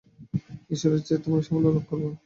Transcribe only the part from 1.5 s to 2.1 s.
লাভ কর।